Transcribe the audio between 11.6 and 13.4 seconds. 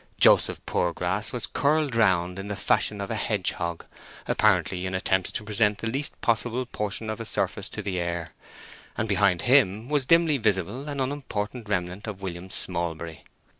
remnant of William Smallbury.